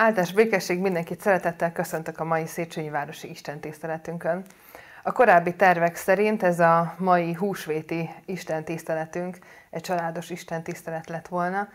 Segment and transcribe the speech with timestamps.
[0.00, 4.44] Áldás békesség mindenkit szeretettel köszöntök a mai Széchenyi Városi Isten tiszteletünkön.
[5.02, 9.38] A korábbi tervek szerint ez a mai húsvéti Isten tiszteletünk
[9.70, 11.68] egy családos Isten tisztelet lett volna,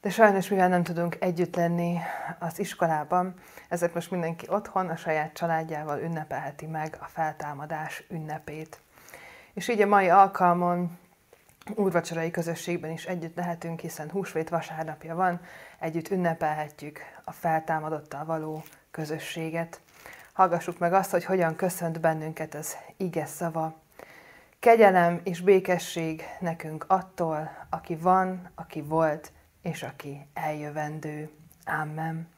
[0.00, 1.98] de sajnos mivel nem tudunk együtt lenni
[2.38, 3.34] az iskolában,
[3.68, 8.80] ezért most mindenki otthon a saját családjával ünnepelheti meg a feltámadás ünnepét.
[9.54, 10.98] És így a mai alkalmon
[11.74, 15.40] úrvacsorai közösségben is együtt lehetünk, hiszen húsvét vasárnapja van,
[15.78, 19.80] együtt ünnepelhetjük a feltámadottal való közösséget.
[20.32, 23.80] Hallgassuk meg azt, hogy hogyan köszönt bennünket az ige szava.
[24.60, 29.32] Kegyelem és békesség nekünk attól, aki van, aki volt,
[29.62, 31.30] és aki eljövendő.
[31.64, 32.28] Amen.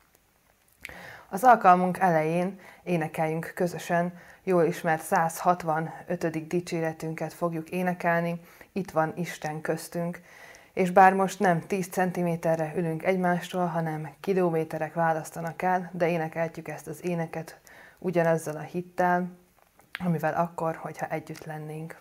[1.29, 6.47] Az alkalmunk elején énekeljünk közösen, jól ismert 165.
[6.47, 8.41] dicséretünket fogjuk énekelni,
[8.73, 10.21] itt van Isten köztünk,
[10.73, 16.87] és bár most nem 10 centiméterre ülünk egymástól, hanem kilométerek választanak el, de énekeltjük ezt
[16.87, 17.61] az éneket
[17.99, 19.31] ugyanezzel a hittel,
[20.05, 22.01] amivel akkor, hogyha együtt lennénk.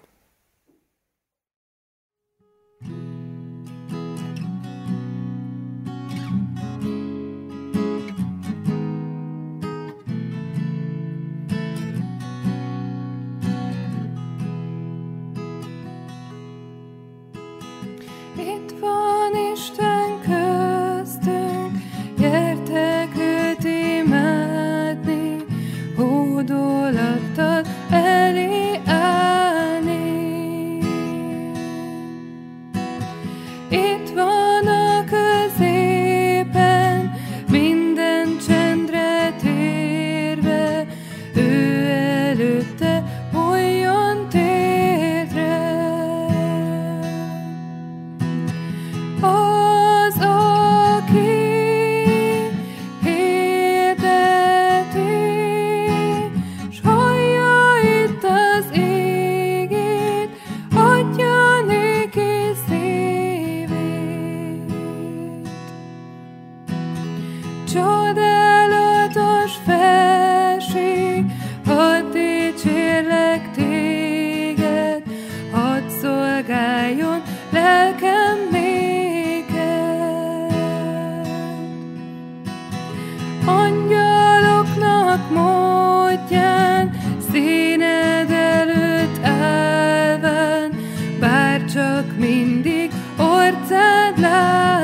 [91.73, 94.80] Csak mindig orcád látnám.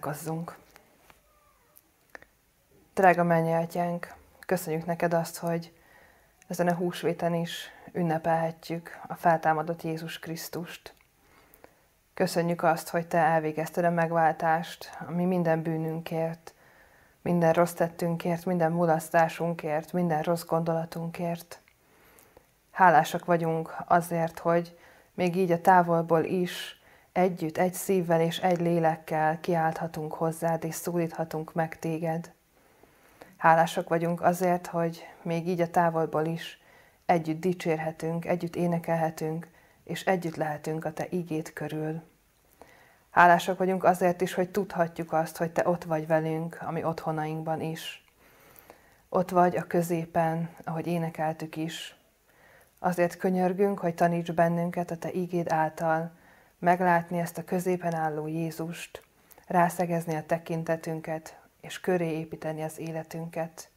[0.00, 0.56] Imádkozzunk!
[2.94, 3.66] Drága mennyi
[4.46, 5.72] köszönjük neked azt, hogy
[6.48, 10.94] ezen a húsvéten is ünnepelhetjük a feltámadott Jézus Krisztust.
[12.14, 16.54] Köszönjük azt, hogy te elvégezted a megváltást, ami minden bűnünkért,
[17.22, 21.60] minden rossz tettünkért, minden mulasztásunkért, minden rossz gondolatunkért.
[22.70, 24.78] Hálásak vagyunk azért, hogy
[25.14, 26.79] még így a távolból is
[27.12, 32.32] együtt, egy szívvel és egy lélekkel kiálthatunk hozzád, és szólíthatunk meg téged.
[33.36, 36.60] Hálásak vagyunk azért, hogy még így a távolból is
[37.06, 39.48] együtt dicsérhetünk, együtt énekelhetünk,
[39.84, 42.02] és együtt lehetünk a Te ígét körül.
[43.10, 48.04] Hálásak vagyunk azért is, hogy tudhatjuk azt, hogy Te ott vagy velünk, ami otthonainkban is.
[49.08, 51.96] Ott vagy a középen, ahogy énekeltük is.
[52.78, 56.18] Azért könyörgünk, hogy taníts bennünket a Te ígéd által,
[56.60, 59.02] meglátni ezt a középen álló Jézust,
[59.46, 63.70] rászegezni a tekintetünket, és köré építeni az életünket.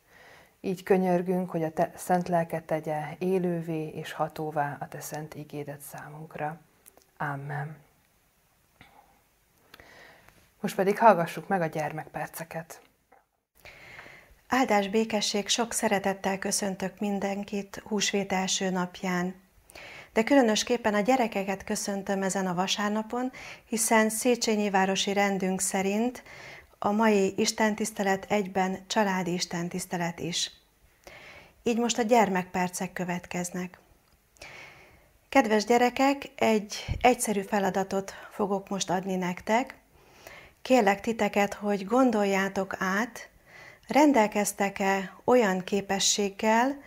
[0.62, 5.82] Így könyörgünk, hogy a te szent lelket tegye élővé és hatóvá a te szent ígédet
[5.82, 6.60] számunkra.
[7.18, 7.78] Amen.
[10.60, 12.82] Most pedig hallgassuk meg a gyermekperceket.
[14.48, 19.43] Áldás békesség, sok szeretettel köszöntök mindenkit húsvét első napján.
[20.14, 23.32] De különösképpen a gyerekeket köszöntöm ezen a vasárnapon,
[23.66, 26.24] hiszen Széchenyi városi rendünk szerint
[26.80, 30.52] a mai istentisztelet egyben családi istentisztelet is.
[31.64, 33.78] Így most a gyermekpercek következnek.
[35.30, 39.76] Kedves gyerekek, egy egyszerű feladatot fogok most adni nektek.
[40.62, 43.30] Kérlek titeket, hogy gondoljátok át,
[43.88, 46.82] rendelkeztek-e olyan képességgel,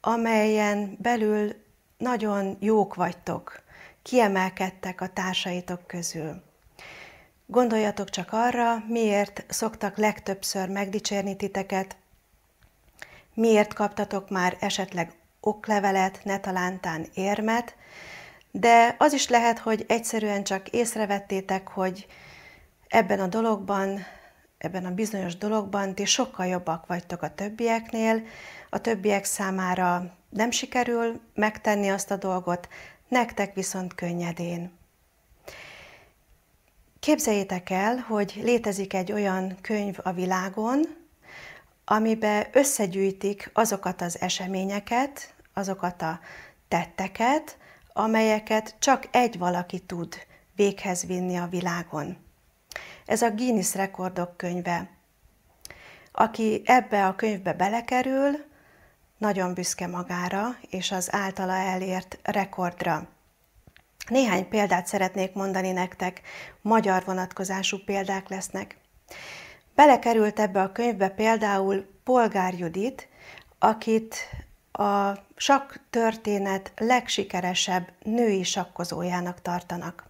[0.00, 1.64] amelyen belül
[1.96, 3.62] nagyon jók vagytok,
[4.02, 6.42] kiemelkedtek a társaitok közül.
[7.46, 11.96] Gondoljatok csak arra, miért szoktak legtöbbször megdicsérni titeket,
[13.34, 17.76] miért kaptatok már esetleg oklevelet, ne talántán érmet,
[18.50, 22.06] de az is lehet, hogy egyszerűen csak észrevettétek, hogy
[22.88, 24.06] ebben a dologban,
[24.58, 28.22] ebben a bizonyos dologban ti sokkal jobbak vagytok a többieknél,
[28.70, 32.68] a többiek számára nem sikerül megtenni azt a dolgot,
[33.08, 34.72] nektek viszont könnyedén.
[37.00, 40.80] Képzeljétek el, hogy létezik egy olyan könyv a világon,
[41.84, 46.20] amiben összegyűjtik azokat az eseményeket, azokat a
[46.68, 47.58] tetteket,
[47.92, 50.14] amelyeket csak egy valaki tud
[50.54, 52.16] véghez vinni a világon.
[53.06, 54.88] Ez a Guinness rekordok könyve.
[56.12, 58.45] Aki ebbe a könyvbe belekerül,
[59.18, 63.08] nagyon büszke magára és az általa elért rekordra.
[64.08, 66.20] Néhány példát szeretnék mondani nektek,
[66.60, 68.76] magyar vonatkozású példák lesznek.
[69.74, 73.08] Belekerült ebbe a könyvbe például Polgár Judit,
[73.58, 74.16] akit
[74.72, 80.04] a sakk történet legsikeresebb női sakkozójának tartanak.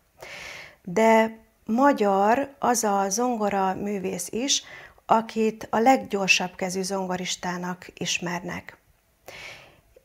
[0.82, 4.62] De magyar az a zongora művész is,
[5.06, 8.76] akit a leggyorsabb kezű zongoristának ismernek.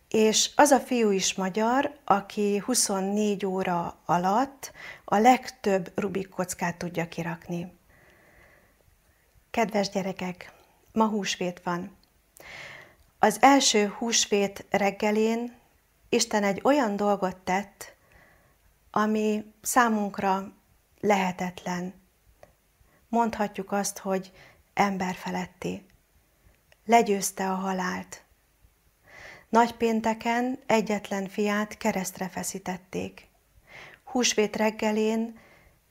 [0.07, 4.71] És az a fiú is magyar, aki 24 óra alatt
[5.05, 7.79] a legtöbb Rubik kockát tudja kirakni.
[9.51, 10.51] Kedves gyerekek,
[10.93, 11.97] ma húsvét van.
[13.19, 15.59] Az első húsvét reggelén
[16.09, 17.95] Isten egy olyan dolgot tett,
[18.91, 20.53] ami számunkra
[20.99, 21.93] lehetetlen.
[23.07, 24.31] Mondhatjuk azt, hogy
[24.73, 25.85] emberfeletti.
[26.85, 28.23] Legyőzte a halált.
[29.51, 33.27] Nagypénteken egyetlen fiát keresztre feszítették.
[34.03, 35.39] Húsvét reggelén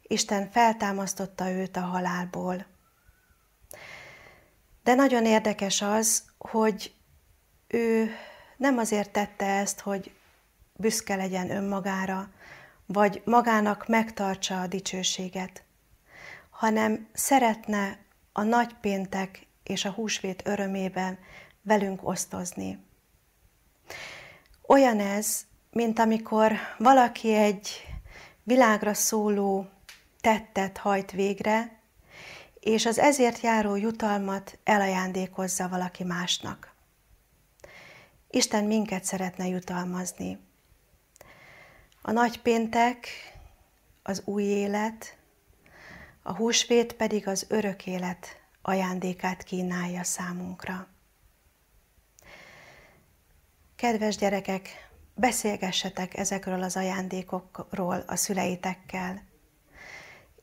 [0.03, 2.67] Isten feltámasztotta őt a halálból.
[4.83, 6.95] De nagyon érdekes az, hogy
[7.69, 8.11] ő
[8.57, 10.15] nem azért tette ezt, hogy
[10.77, 12.31] büszke legyen önmagára,
[12.87, 15.65] vagy magának megtartsa a dicsőséget,
[16.51, 17.99] hanem szeretne
[18.33, 21.19] a nagypéntek és a húsvét örömében
[21.63, 22.89] velünk osztozni.
[24.71, 27.69] Olyan ez, mint amikor valaki egy
[28.43, 29.69] világra szóló
[30.21, 31.81] tettet hajt végre,
[32.61, 36.75] és az ezért járó jutalmat elajándékozza valaki másnak.
[38.31, 40.39] Isten minket szeretne jutalmazni.
[42.03, 43.09] A nagy péntek
[44.03, 45.17] az új élet,
[46.23, 50.90] a húsvét pedig az örök élet ajándékát kínálja számunkra.
[53.81, 59.23] Kedves gyerekek, beszélgessetek ezekről az ajándékokról a szüleitekkel,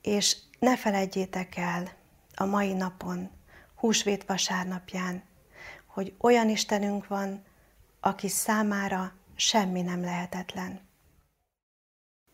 [0.02, 1.90] és ne felejtjétek el
[2.36, 3.30] a mai napon,
[3.76, 5.24] húsvét vasárnapján,
[5.86, 7.44] hogy olyan Istenünk van,
[8.00, 10.80] aki számára semmi nem lehetetlen.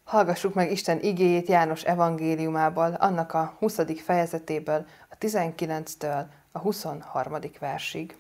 [0.04, 3.80] Hallgassuk meg Isten igéjét János evangéliumából, annak a 20.
[4.04, 7.40] fejezetéből, a 19-től a 23.
[7.60, 8.16] versig.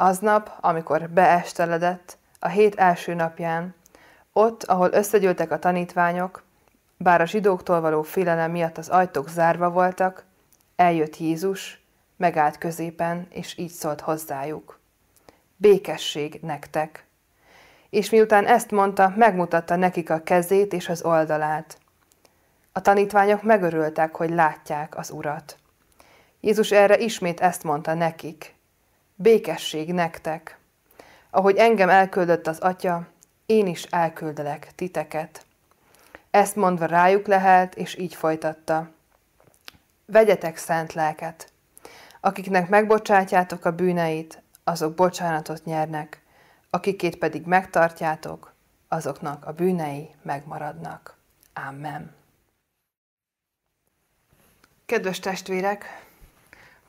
[0.00, 3.74] Aznap, amikor beesteledett, a hét első napján,
[4.32, 6.42] ott, ahol összegyűltek a tanítványok,
[6.96, 10.24] bár a zsidóktól való félelem miatt az ajtók zárva voltak,
[10.76, 11.80] eljött Jézus,
[12.16, 14.78] megállt középen, és így szólt hozzájuk.
[15.56, 17.06] Békesség nektek!
[17.90, 21.78] És miután ezt mondta, megmutatta nekik a kezét és az oldalát.
[22.72, 25.58] A tanítványok megörültek, hogy látják az urat.
[26.40, 28.56] Jézus erre ismét ezt mondta nekik.
[29.20, 30.58] Békesség nektek.
[31.30, 33.06] Ahogy engem elküldött az atya,
[33.46, 35.46] én is elküldelek titeket.
[36.30, 38.90] Ezt mondva rájuk lehet, és így folytatta.
[40.06, 41.52] Vegyetek szent lelket.
[42.20, 46.22] Akiknek megbocsátjátok a bűneit, azok bocsánatot nyernek,
[46.70, 48.54] akikét pedig megtartjátok,
[48.88, 51.16] azoknak a bűnei megmaradnak.
[51.68, 52.14] Amen.
[54.86, 56.07] Kedves testvérek,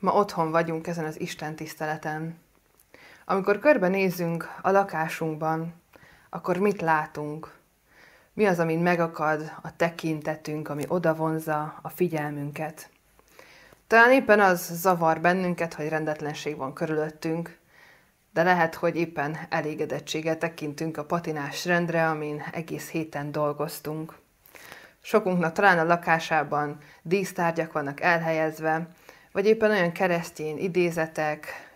[0.00, 2.38] ma otthon vagyunk ezen az Isten tiszteleten.
[3.24, 5.74] Amikor körbenézünk a lakásunkban,
[6.30, 7.58] akkor mit látunk?
[8.32, 12.90] Mi az, amin megakad a tekintetünk, ami odavonza a figyelmünket?
[13.86, 17.58] Talán éppen az zavar bennünket, hogy rendetlenség van körülöttünk,
[18.32, 24.18] de lehet, hogy éppen elégedettséggel tekintünk a patinás rendre, amin egész héten dolgoztunk.
[25.00, 28.88] Sokunknak talán a lakásában dísztárgyak vannak elhelyezve,
[29.32, 31.70] vagy éppen olyan keresztény idézetek,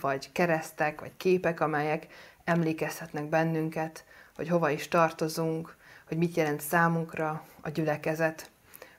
[0.00, 2.06] vagy keresztek, vagy képek, amelyek
[2.44, 4.04] emlékezhetnek bennünket,
[4.36, 5.76] hogy hova is tartozunk,
[6.08, 8.50] hogy mit jelent számunkra a gyülekezet.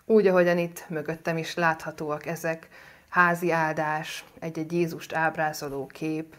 [0.06, 2.68] Úgy, ahogyan itt mögöttem is láthatóak ezek,
[3.10, 6.36] házi áldás, egy-egy Jézust ábrázoló kép.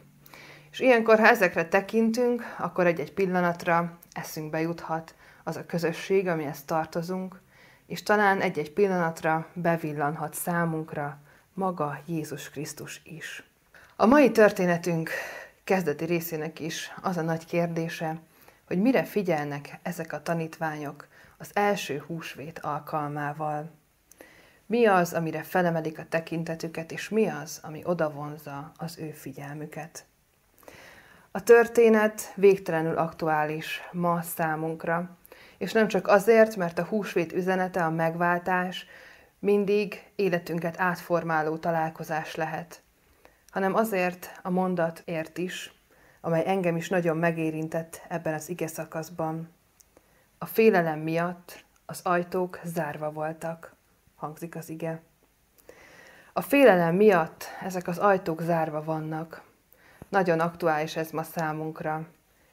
[0.70, 7.40] És ilyenkor, ha ezekre tekintünk, akkor egy-egy pillanatra eszünkbe juthat az a közösség, amihez tartozunk,
[7.86, 11.22] és talán egy-egy pillanatra bevillanhat számunkra
[11.54, 13.42] maga Jézus Krisztus is.
[13.96, 15.10] A mai történetünk
[15.64, 18.18] kezdeti részének is az a nagy kérdése,
[18.66, 21.06] hogy mire figyelnek ezek a tanítványok
[21.38, 23.70] az első húsvét alkalmával.
[24.66, 30.04] Mi az, amire felemelik a tekintetüket, és mi az, ami odavonza az ő figyelmüket.
[31.30, 35.16] A történet végtelenül aktuális ma számunkra,
[35.58, 38.86] és nem csak azért, mert a húsvét üzenete, a megváltás
[39.44, 42.82] mindig életünket átformáló találkozás lehet,
[43.50, 45.72] hanem azért a mondatért is,
[46.20, 49.52] amely engem is nagyon megérintett ebben az ige szakaszban.
[50.38, 53.74] A félelem miatt az ajtók zárva voltak,
[54.14, 55.02] hangzik az ige.
[56.32, 59.42] A félelem miatt ezek az ajtók zárva vannak.
[60.08, 62.06] Nagyon aktuális ez ma számunkra.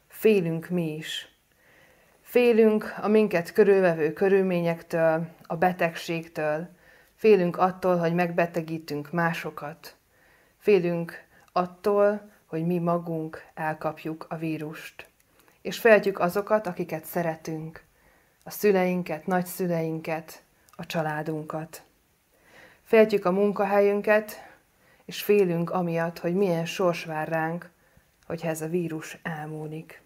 [0.07, 1.35] Félünk mi is.
[2.21, 6.79] Félünk a minket körülvevő körülményektől, a betegségtől,
[7.21, 9.95] félünk attól, hogy megbetegítünk másokat.
[10.57, 15.07] Félünk attól, hogy mi magunk elkapjuk a vírust.
[15.61, 17.83] És féltjük azokat, akiket szeretünk,
[18.43, 20.43] a szüleinket, nagyszüleinket,
[20.75, 21.83] a családunkat.
[22.83, 24.35] Féltjük a munkahelyünket,
[25.05, 27.69] és félünk amiatt, hogy milyen sors vár ránk,
[28.25, 30.01] hogyha ez a vírus elmúlik.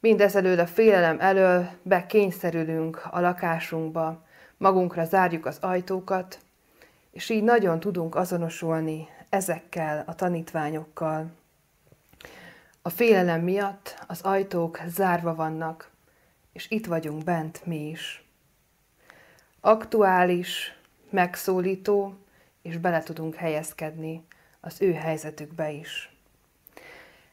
[0.00, 4.26] Mindezelőtt a félelem elől bekényszerülünk a lakásunkba,
[4.58, 6.38] magunkra zárjuk az ajtókat,
[7.10, 11.30] és így nagyon tudunk azonosulni ezekkel a tanítványokkal.
[12.82, 15.90] A félelem miatt az ajtók zárva vannak,
[16.52, 18.24] és itt vagyunk bent mi is.
[19.60, 20.78] Aktuális,
[21.10, 22.14] megszólító,
[22.62, 24.26] és bele tudunk helyezkedni
[24.60, 26.12] az ő helyzetükbe is.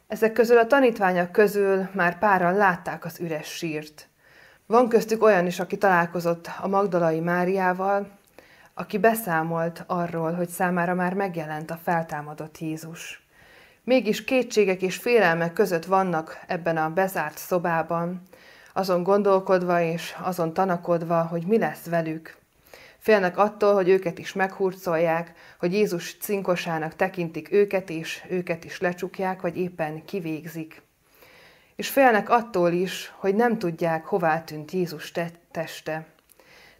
[0.07, 4.07] Ezek közül a tanítványok közül már páran látták az üres sírt.
[4.67, 8.07] Van köztük olyan is, aki találkozott a Magdalai Máriával,
[8.73, 13.25] aki beszámolt arról, hogy számára már megjelent a feltámadott Jézus.
[13.83, 18.21] Mégis kétségek és félelmek között vannak ebben a bezárt szobában,
[18.73, 22.37] azon gondolkodva és azon tanakodva, hogy mi lesz velük.
[22.97, 29.41] Félnek attól, hogy őket is meghurcolják, hogy Jézus cinkosának tekintik őket, és őket is lecsukják,
[29.41, 30.84] vagy éppen kivégzik.
[31.75, 35.11] És félnek attól is, hogy nem tudják, hová tűnt Jézus
[35.51, 36.05] teste.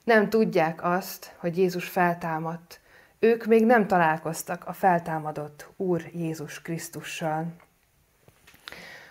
[0.03, 2.79] Nem tudják azt, hogy Jézus feltámadt.
[3.19, 7.55] Ők még nem találkoztak a feltámadott Úr Jézus Krisztussal.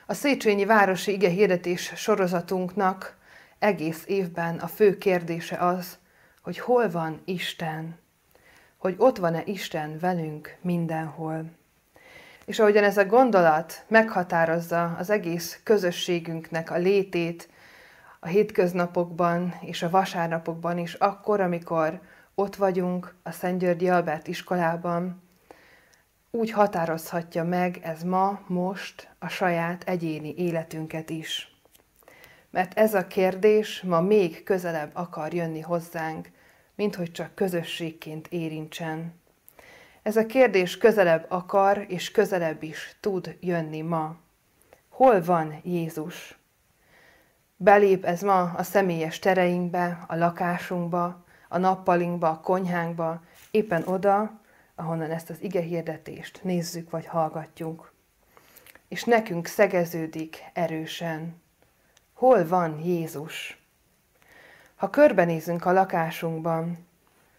[0.06, 3.16] A Széchenyi Városi Ige Hirdetés sorozatunknak
[3.58, 5.98] egész évben a fő kérdése az,
[6.42, 7.98] hogy hol van Isten,
[8.76, 11.44] hogy ott van-e Isten velünk mindenhol.
[12.44, 17.48] És ahogyan ez a gondolat meghatározza az egész közösségünknek a létét
[18.20, 22.00] a hétköznapokban és a vasárnapokban is, akkor, amikor
[22.34, 25.22] ott vagyunk a Szent Györgyi Albert iskolában,
[26.30, 31.56] úgy határozhatja meg ez ma, most a saját egyéni életünket is.
[32.50, 36.30] Mert ez a kérdés ma még közelebb akar jönni hozzánk,
[36.74, 39.22] mint hogy csak közösségként érintsen.
[40.04, 44.16] Ez a kérdés közelebb akar és közelebb is tud jönni ma.
[44.88, 46.38] Hol van Jézus?
[47.56, 54.40] Belép ez ma a személyes tereinkbe, a lakásunkba, a nappalinkba, a konyhánkba, éppen oda,
[54.74, 57.92] ahonnan ezt az ige hirdetést nézzük vagy hallgatjuk.
[58.88, 61.42] És nekünk szegeződik erősen.
[62.12, 63.62] Hol van Jézus?
[64.74, 66.86] Ha körbenézünk a lakásunkban,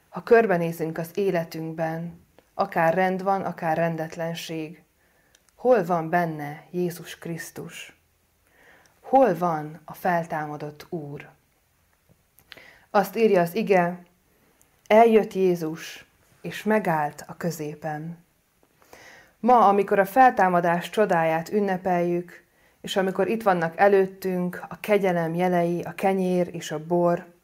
[0.10, 2.25] ha körbenézünk az életünkben,
[2.56, 4.84] akár rend van, akár rendetlenség,
[5.56, 8.00] hol van benne Jézus Krisztus?
[9.02, 11.30] Hol van a feltámadott Úr?
[12.90, 14.04] Azt írja az ige,
[14.88, 16.06] eljött Jézus,
[16.42, 18.26] és megállt a középen.
[19.40, 22.44] Ma, amikor a feltámadás csodáját ünnepeljük,
[22.82, 27.35] és amikor itt vannak előttünk a kegyelem jelei, a kenyér és a bor,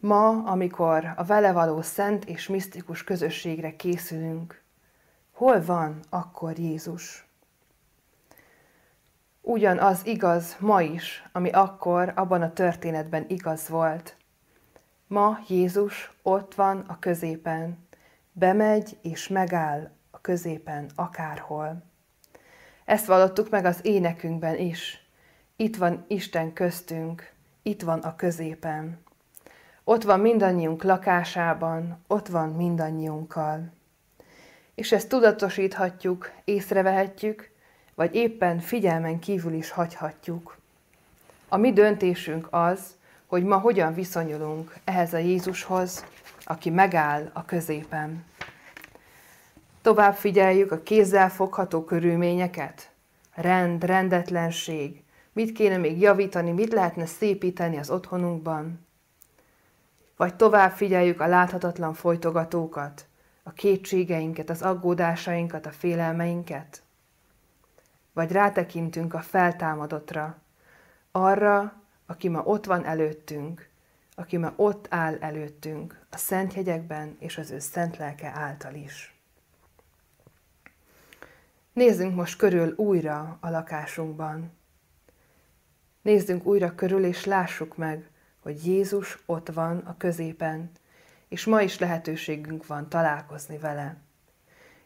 [0.00, 4.62] ma, amikor a vele való szent és misztikus közösségre készülünk,
[5.32, 7.26] hol van akkor Jézus?
[9.40, 14.16] Ugyanaz igaz ma is, ami akkor abban a történetben igaz volt.
[15.06, 17.86] Ma Jézus ott van a középen,
[18.32, 21.82] bemegy és megáll a középen akárhol.
[22.84, 25.08] Ezt vallottuk meg az énekünkben is.
[25.56, 29.06] Itt van Isten köztünk, itt van a középen.
[29.90, 33.72] Ott van mindannyiunk lakásában, ott van mindannyiunkkal.
[34.74, 37.50] És ezt tudatosíthatjuk, észrevehetjük,
[37.94, 40.58] vagy éppen figyelmen kívül is hagyhatjuk.
[41.48, 42.80] A mi döntésünk az,
[43.26, 46.04] hogy ma hogyan viszonyulunk ehhez a Jézushoz,
[46.44, 48.24] aki megáll a középen.
[49.82, 52.90] Tovább figyeljük a kézzel fogható körülményeket,
[53.34, 58.86] rend, rendetlenség, mit kéne még javítani, mit lehetne szépíteni az otthonunkban.
[60.18, 63.06] Vagy tovább figyeljük a láthatatlan folytogatókat,
[63.42, 66.82] a kétségeinket, az aggódásainkat, a félelmeinket.
[68.12, 70.38] Vagy rátekintünk a feltámadottra,
[71.10, 73.68] arra, aki ma ott van előttünk,
[74.14, 79.14] aki ma ott áll előttünk, a szent hegyekben és az ő szent lelke által is.
[81.72, 84.52] Nézzünk most körül újra a lakásunkban.
[86.02, 88.10] Nézzünk újra körül, és lássuk meg,
[88.48, 90.70] hogy Jézus ott van a középen,
[91.28, 93.96] és ma is lehetőségünk van találkozni vele.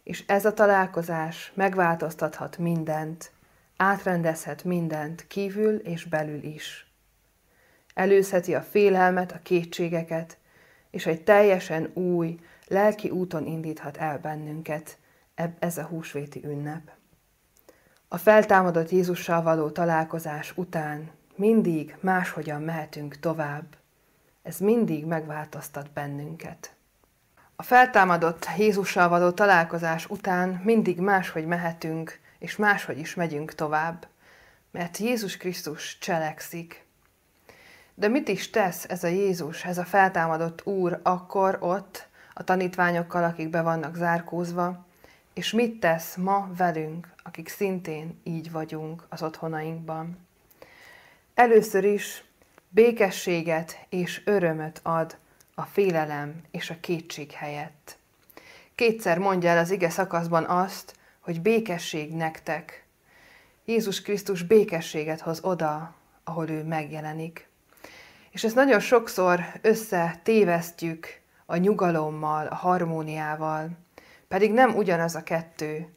[0.02, 3.32] És ez a találkozás megváltoztathat mindent,
[3.76, 6.92] átrendezhet mindent kívül és belül is.
[7.94, 10.38] Előzheti a félelmet, a kétségeket,
[10.90, 14.98] és egy teljesen új, lelki úton indíthat el bennünket,
[15.58, 16.90] ez a húsvéti ünnep.
[18.08, 23.64] A feltámadott Jézussal való találkozás után mindig máshogyan mehetünk tovább.
[24.42, 26.74] Ez mindig megváltoztat bennünket.
[27.56, 34.06] A feltámadott Jézussal való találkozás után mindig máshogy mehetünk, és máshogy is megyünk tovább,
[34.70, 36.84] mert Jézus Krisztus cselekszik.
[37.94, 43.24] De mit is tesz ez a Jézus, ez a feltámadott Úr akkor ott, a tanítványokkal,
[43.24, 44.86] akik be vannak zárkózva,
[45.34, 50.18] és mit tesz ma velünk, akik szintén így vagyunk az otthonainkban?
[51.42, 52.24] Először is
[52.68, 55.16] békességet és örömöt ad
[55.54, 57.96] a félelem és a kétség helyett.
[58.74, 62.84] Kétszer mondja el az ige szakaszban azt, hogy békesség nektek.
[63.64, 67.48] Jézus Krisztus békességet hoz oda, ahol ő megjelenik.
[68.30, 73.70] És ezt nagyon sokszor összetévesztjük a nyugalommal, a harmóniával,
[74.28, 75.88] pedig nem ugyanaz a kettő.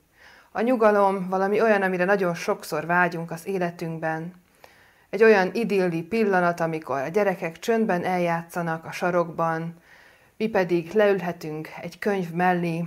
[0.51, 4.43] A nyugalom valami olyan, amire nagyon sokszor vágyunk az életünkben.
[5.15, 9.73] Egy olyan idilli pillanat, amikor a gyerekek csöndben eljátszanak a sarokban,
[10.37, 12.85] mi pedig leülhetünk egy könyv mellé,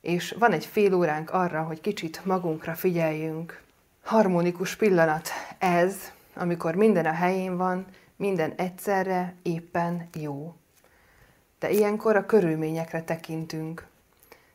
[0.00, 3.62] és van egy fél óránk arra, hogy kicsit magunkra figyeljünk.
[4.02, 5.96] Harmonikus pillanat ez,
[6.34, 7.86] amikor minden a helyén van,
[8.16, 10.54] minden egyszerre éppen jó.
[11.58, 13.86] De ilyenkor a körülményekre tekintünk.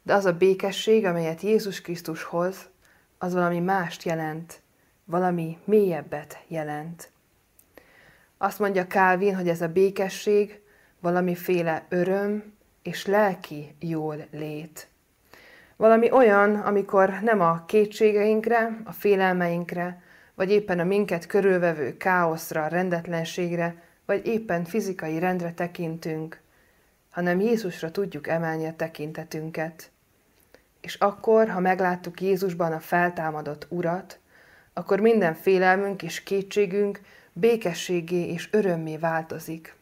[0.03, 2.55] De az a békesség, amelyet Jézus Krisztus hoz,
[3.17, 4.63] az valami mást jelent,
[5.05, 7.09] valami mélyebbet jelent.
[8.37, 10.61] Azt mondja Calvin, hogy ez a békesség
[10.99, 14.87] valamiféle öröm és lelki jól lét.
[15.75, 20.01] Valami olyan, amikor nem a kétségeinkre, a félelmeinkre,
[20.33, 26.41] vagy éppen a minket körülvevő káoszra, rendetlenségre, vagy éppen fizikai rendre tekintünk,
[27.09, 29.91] hanem Jézusra tudjuk emelni a tekintetünket.
[30.81, 34.19] És akkor, ha megláttuk Jézusban a feltámadott Urat,
[34.77, 36.99] akkor minden félelmünk és kétségünk
[37.33, 39.75] békességé és örömmé változik.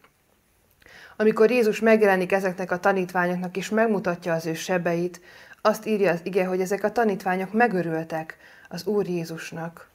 [1.16, 5.20] Amikor Jézus megjelenik ezeknek a tanítványoknak és megmutatja az ő sebeit,
[5.60, 8.36] azt írja az ige, hogy ezek a tanítványok megörültek
[8.68, 9.88] az Úr Jézusnak.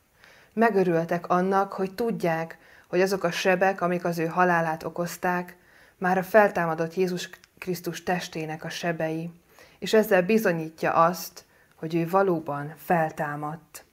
[0.53, 2.57] megörültek annak, hogy tudják,
[2.87, 5.55] hogy azok a sebek, amik az ő halálát okozták,
[5.97, 9.31] már a feltámadott Jézus Krisztus testének a sebei,
[9.79, 13.83] és ezzel bizonyítja azt, hogy ő valóban feltámadt.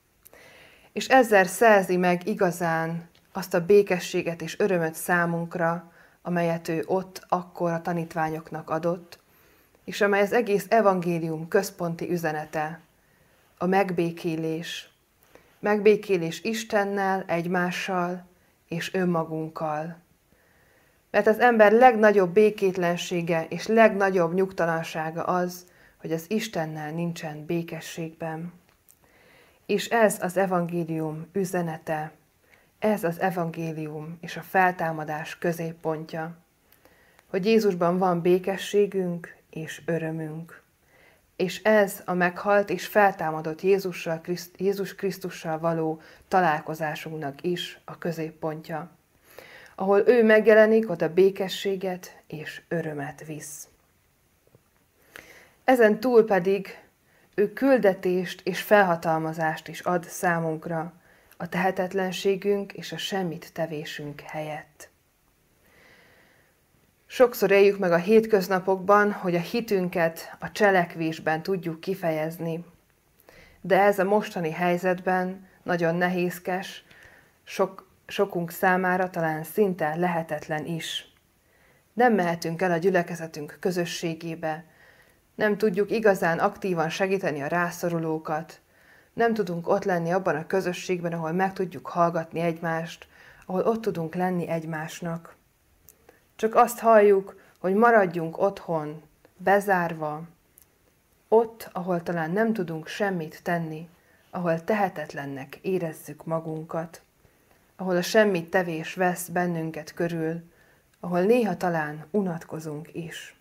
[0.96, 7.70] És ezzel szerzi meg igazán azt a békességet és örömöt számunkra, amelyet ő ott akkor
[7.70, 9.18] a tanítványoknak adott,
[9.84, 12.80] és amely az egész evangélium központi üzenete,
[13.58, 14.90] a megbékélés.
[15.58, 18.26] Megbékélés Istennel, egymással
[18.68, 19.96] és önmagunkkal.
[21.10, 28.52] Mert az ember legnagyobb békétlensége és legnagyobb nyugtalansága az, hogy az Istennel nincsen békességben.
[29.66, 32.12] És ez az evangélium üzenete,
[32.78, 36.36] ez az evangélium és a feltámadás középpontja,
[37.26, 40.62] hogy Jézusban van békességünk és örömünk.
[41.36, 48.90] És ez a meghalt és feltámadott Jézussal, Kriszt, Jézus Krisztussal való találkozásunknak is a középpontja.
[49.74, 53.68] Ahol ő megjelenik, oda békességet és örömet visz.
[55.64, 56.85] Ezen túl pedig
[57.38, 60.92] ő küldetést és felhatalmazást is ad számunkra
[61.36, 64.88] a tehetetlenségünk és a semmit tevésünk helyett.
[67.06, 72.64] Sokszor éljük meg a hétköznapokban, hogy a hitünket a cselekvésben tudjuk kifejezni.
[73.60, 76.84] De ez a mostani helyzetben nagyon nehézkes,
[77.44, 81.12] sok, sokunk számára talán szinte lehetetlen is.
[81.92, 84.64] Nem mehetünk el a gyülekezetünk közösségébe,
[85.36, 88.60] nem tudjuk igazán aktívan segíteni a rászorulókat,
[89.12, 93.06] nem tudunk ott lenni abban a közösségben, ahol meg tudjuk hallgatni egymást,
[93.46, 95.36] ahol ott tudunk lenni egymásnak.
[96.36, 99.02] Csak azt halljuk, hogy maradjunk otthon,
[99.36, 100.22] bezárva,
[101.28, 103.88] ott, ahol talán nem tudunk semmit tenni,
[104.30, 107.02] ahol tehetetlennek érezzük magunkat,
[107.76, 110.42] ahol a semmit tevés vesz bennünket körül,
[111.00, 113.35] ahol néha talán unatkozunk is.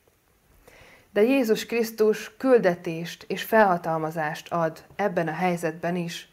[1.15, 6.29] De Jézus Krisztus küldetést és felhatalmazást ad ebben a helyzetben is,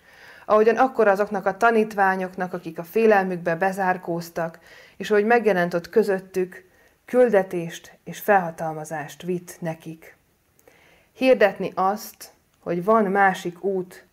[0.47, 4.59] ahogyan akkor azoknak a tanítványoknak, akik a félelmükbe bezárkóztak,
[4.97, 6.68] és ahogy megjelent ott közöttük,
[7.05, 10.16] küldetést és felhatalmazást vitt nekik.
[11.12, 14.05] Hirdetni azt, hogy van másik út,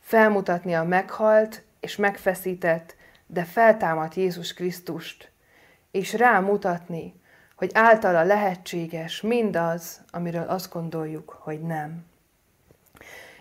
[0.00, 5.30] felmutatni a meghalt és megfeszített, de feltámadt Jézus Krisztust,
[5.90, 7.20] és rámutatni,
[7.62, 12.04] hogy általa lehetséges mindaz, amiről azt gondoljuk, hogy nem.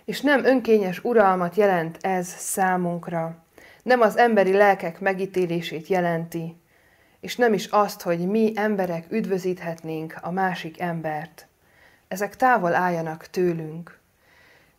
[0.06, 3.44] És nem önkényes uralmat jelent ez számunkra,
[3.84, 6.62] nem az emberi lelkek megítélését jelenti,
[7.20, 11.48] és nem is azt, hogy mi emberek üdvözíthetnénk a másik embert.
[12.08, 14.00] Ezek távol álljanak tőlünk.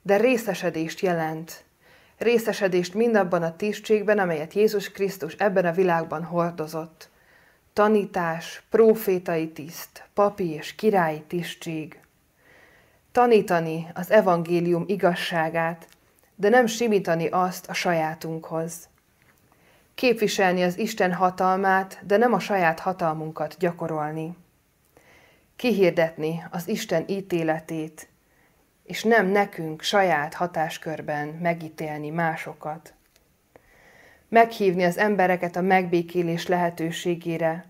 [0.03, 1.65] De részesedést jelent.
[2.19, 7.11] Részesedést mindabban a tisztségben, amelyet Jézus Krisztus ebben a világban hordozott.
[7.73, 12.01] Tanítás, profétai tiszt, papi és királyi tisztség.
[13.13, 15.87] Tanítani az evangélium igazságát,
[16.35, 18.91] de nem simítani azt a sajátunkhoz
[19.95, 24.37] képviselni az Isten hatalmát, de nem a saját hatalmunkat gyakorolni.
[25.57, 28.09] Kihirdetni az Isten ítéletét,
[28.85, 32.95] és nem nekünk saját hatáskörben megítélni másokat.
[34.33, 37.65] Meghívni az embereket a megbékélés lehetőségére,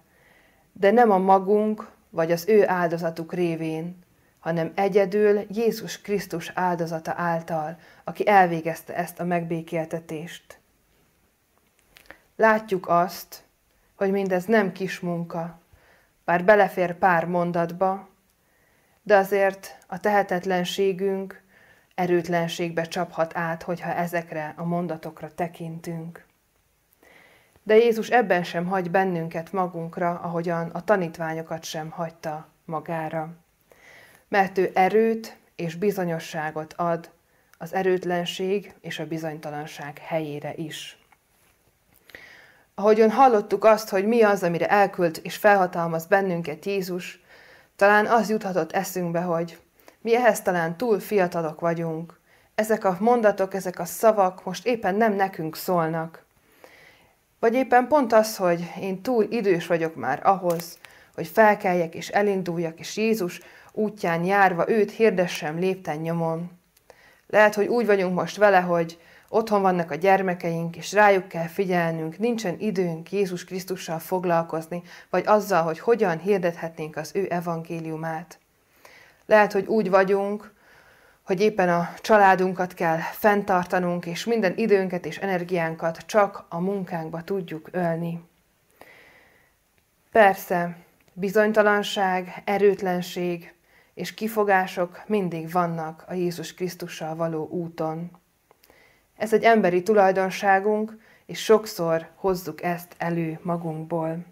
[0.73, 3.99] de nem a magunk vagy az ő áldozatuk révén,
[4.39, 10.59] hanem egyedül Jézus Krisztus áldozata által, aki elvégezte ezt a megbékéltetést.
[12.37, 13.43] Látjuk azt,
[13.95, 15.61] hogy mindez nem kis munka,
[16.25, 18.09] bár belefér pár mondatba,
[19.03, 21.43] de azért a tehetetlenségünk
[21.95, 26.31] erőtlenségbe csaphat át, hogyha ezekre a mondatokra tekintünk.
[27.63, 33.29] De Jézus ebben sem hagy bennünket magunkra, ahogyan a tanítványokat sem hagyta magára.
[34.29, 37.11] Mert ő erőt és bizonyosságot ad
[37.59, 40.97] az erőtlenség és a bizonytalanság helyére is.
[42.75, 47.21] Ahogyan hallottuk azt, hogy mi az, amire elküld és felhatalmaz bennünket Jézus,
[47.77, 49.59] talán az juthatott eszünkbe, hogy
[50.01, 52.21] mi ehhez talán túl fiatalok vagyunk.
[52.55, 56.22] Ezek a mondatok, ezek a szavak most éppen nem nekünk szólnak.
[57.43, 60.79] Vagy éppen pont az, hogy én túl idős vagyok már ahhoz,
[61.15, 63.41] hogy felkeljek és elinduljak, és Jézus
[63.73, 66.51] útján járva őt hirdessem lépten nyomon.
[67.27, 72.19] Lehet, hogy úgy vagyunk most vele, hogy Otthon vannak a gyermekeink, és rájuk kell figyelnünk,
[72.19, 78.39] nincsen időnk Jézus Krisztussal foglalkozni, vagy azzal, hogy hogyan hirdethetnénk az ő evangéliumát.
[79.27, 80.53] Lehet, hogy úgy vagyunk,
[81.23, 87.69] hogy éppen a családunkat kell fenntartanunk, és minden időnket és energiánkat csak a munkánkba tudjuk
[87.73, 88.21] ölni.
[90.13, 90.77] Persze,
[91.13, 93.55] bizonytalanság, erőtlenség
[93.95, 98.11] és kifogások mindig vannak a Jézus Krisztussal való úton.
[99.17, 104.25] Ez egy emberi tulajdonságunk, és sokszor hozzuk ezt elő magunkból.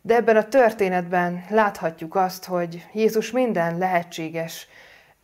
[0.00, 4.68] De ebben a történetben láthatjuk azt, hogy Jézus minden lehetséges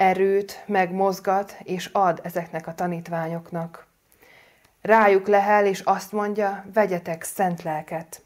[0.00, 3.86] erőt megmozgat és ad ezeknek a tanítványoknak.
[4.82, 8.22] Rájuk lehel, és azt mondja, vegyetek szent lelket.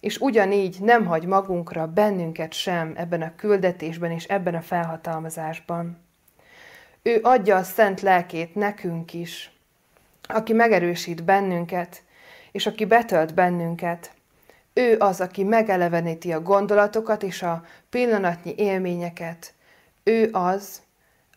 [0.00, 5.98] És ugyanígy nem hagy magunkra bennünket sem ebben a küldetésben és ebben a felhatalmazásban.
[7.02, 9.52] Ő adja a szent lelkét nekünk is,
[10.22, 12.02] aki megerősít bennünket,
[12.52, 14.10] és aki betölt bennünket.
[14.72, 19.52] Ő az, aki megeleveníti a gondolatokat és a pillanatnyi élményeket.
[20.02, 20.86] Ő az,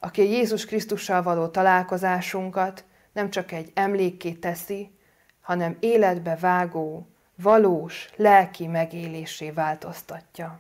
[0.03, 4.97] aki Jézus Krisztussal való találkozásunkat nem csak egy emlékké teszi,
[5.41, 10.59] hanem életbe vágó, valós, lelki megélésé változtatja.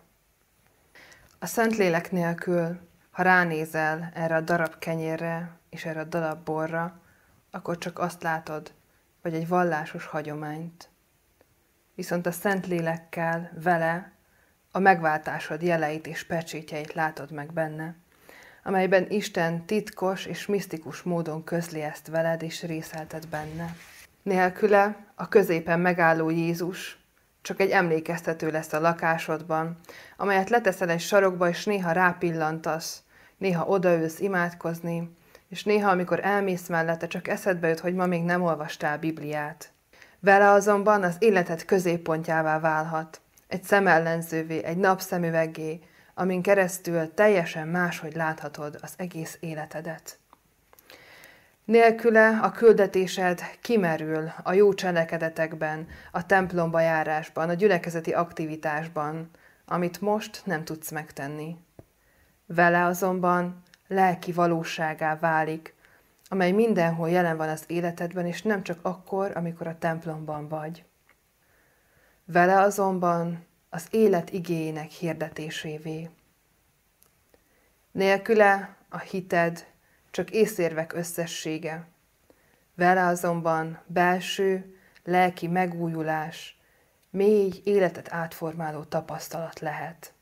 [1.39, 2.79] A Szentlélek nélkül,
[3.11, 6.99] ha ránézel erre a darab kenyérre és erre a darab borra,
[7.51, 8.73] akkor csak azt látod,
[9.21, 10.89] vagy egy vallásos hagyományt.
[11.95, 14.11] Viszont a Szentlélekkel, vele
[14.71, 17.95] a megváltásod jeleit és pecsétjeit látod meg benne,
[18.63, 23.75] amelyben Isten titkos és misztikus módon közli ezt veled és részeltet benne.
[24.23, 26.99] Nélküle a középen megálló Jézus
[27.41, 29.79] csak egy emlékeztető lesz a lakásodban,
[30.17, 33.03] amelyet leteszel egy sarokba, és néha rápillantasz,
[33.37, 35.15] néha odaülsz imádkozni,
[35.49, 39.71] és néha, amikor elmész mellette, csak eszedbe jut, hogy ma még nem olvastál Bibliát.
[40.19, 45.79] Vele azonban az életed középpontjává válhat, egy szemellenzővé, egy napszemüveggé,
[46.13, 50.19] amin keresztül teljesen máshogy láthatod az egész életedet.
[51.65, 59.29] Nélküle a küldetésed kimerül a jó cselekedetekben, a templomba járásban, a gyülekezeti aktivitásban,
[59.65, 61.57] amit most nem tudsz megtenni.
[62.45, 65.73] Vele azonban lelki valóságá válik,
[66.29, 70.83] amely mindenhol jelen van az életedben, és nem csak akkor, amikor a templomban vagy.
[72.25, 76.09] Vele azonban az élet igényének hirdetésévé.
[77.91, 79.65] Nélküle a hited
[80.11, 81.87] csak észérvek összessége.
[82.75, 86.59] Vele azonban belső, lelki megújulás,
[87.09, 90.13] mély életet átformáló tapasztalat lehet.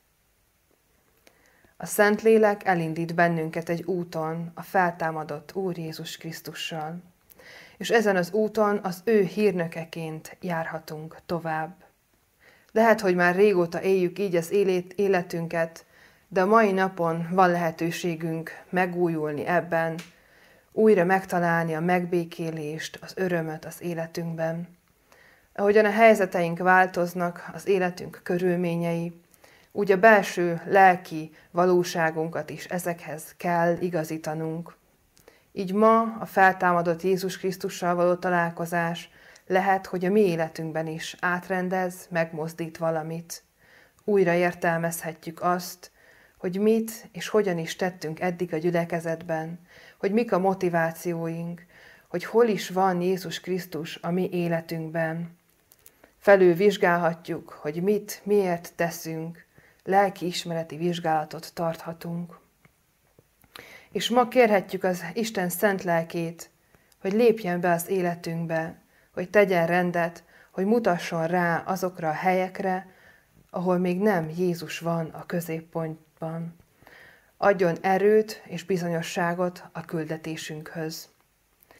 [1.76, 7.02] A Szentlélek elindít bennünket egy úton a feltámadott Úr Jézus Krisztussal,
[7.76, 11.89] és ezen az úton az ő hírnökeként járhatunk tovább.
[12.72, 14.52] Lehet, hogy már régóta éljük így az
[14.96, 15.84] életünket,
[16.28, 19.94] de a mai napon van lehetőségünk megújulni ebben,
[20.72, 24.68] újra megtalálni a megbékélést, az örömöt az életünkben.
[25.54, 29.20] Ahogyan a helyzeteink változnak, az életünk körülményei,
[29.72, 34.76] úgy a belső lelki valóságunkat is ezekhez kell igazítanunk.
[35.52, 39.10] Így ma a feltámadott Jézus Krisztussal való találkozás
[39.50, 43.42] lehet, hogy a mi életünkben is átrendez, megmozdít valamit.
[44.04, 45.90] Újra értelmezhetjük azt,
[46.36, 49.60] hogy mit és hogyan is tettünk eddig a gyülekezetben,
[49.98, 51.66] hogy mik a motivációink,
[52.08, 55.38] hogy hol is van Jézus Krisztus a mi életünkben.
[56.18, 59.46] Felül vizsgálhatjuk, hogy mit, miért teszünk,
[59.84, 62.38] lelki ismereti vizsgálatot tarthatunk.
[63.92, 66.50] És ma kérhetjük az Isten szent lelkét,
[67.00, 68.79] hogy lépjen be az életünkbe,
[69.20, 72.86] hogy tegyen rendet, hogy mutasson rá azokra a helyekre,
[73.50, 76.56] ahol még nem Jézus van a középpontban.
[77.36, 81.08] Adjon erőt és bizonyosságot a küldetésünkhöz.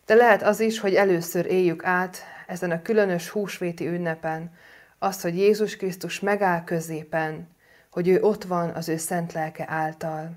[0.06, 4.52] De lehet az is, hogy először éljük át ezen a különös húsvéti ünnepen
[4.98, 7.48] azt, hogy Jézus Krisztus megáll középen,
[7.90, 10.30] hogy ő ott van az ő szent lelke által.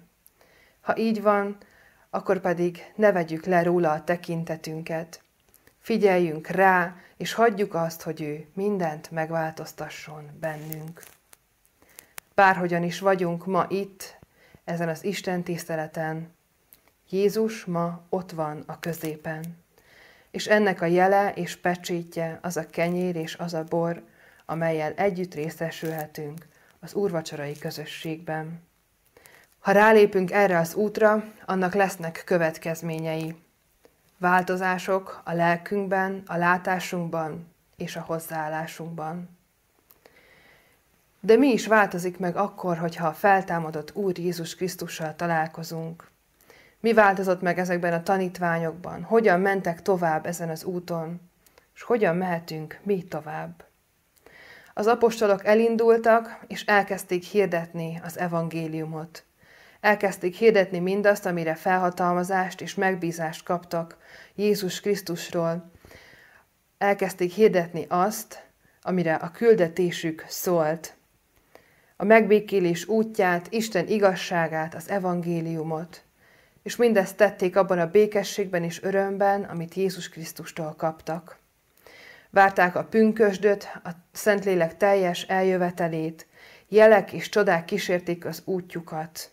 [0.81, 1.57] Ha így van,
[2.09, 5.22] akkor pedig ne vegyük le róla a tekintetünket.
[5.83, 11.03] Figyeljünk rá, és hagyjuk azt, hogy ő mindent megváltoztasson bennünk.
[12.35, 14.19] Bárhogyan is vagyunk ma itt,
[14.63, 16.33] ezen az Isten tiszteleten,
[17.09, 19.43] Jézus ma ott van a középen.
[20.31, 24.03] És ennek a jele és pecsétje az a kenyér és az a bor,
[24.45, 26.47] amelyel együtt részesülhetünk
[26.79, 28.61] az úrvacsorai közösségben.
[29.59, 33.42] Ha rálépünk erre az útra, annak lesznek következményei.
[34.23, 39.37] Változások a lelkünkben, a látásunkban és a hozzáállásunkban.
[41.19, 46.09] De mi is változik meg akkor, hogyha a feltámadott Úr Jézus Krisztussal találkozunk?
[46.79, 49.03] Mi változott meg ezekben a tanítványokban?
[49.03, 51.21] Hogyan mentek tovább ezen az úton?
[51.75, 53.65] És hogyan mehetünk mi tovább?
[54.73, 59.23] Az apostolok elindultak, és elkezdték hirdetni az evangéliumot.
[59.83, 63.97] Elkezdték hirdetni mindazt, amire felhatalmazást és megbízást kaptak
[64.35, 65.71] Jézus Krisztusról.
[66.77, 68.43] Elkezdték hirdetni azt,
[68.81, 70.95] amire a küldetésük szólt.
[71.97, 76.03] A megbékélés útját, Isten igazságát, az evangéliumot.
[76.61, 81.37] És mindezt tették abban a békességben és örömben, amit Jézus Krisztustól kaptak.
[82.29, 86.27] Várták a pünkösdöt, a Szentlélek teljes eljövetelét,
[86.67, 89.32] jelek és csodák kísérték az útjukat.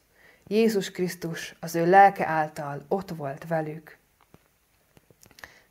[0.52, 3.98] Jézus Krisztus az ő lelke által ott volt velük.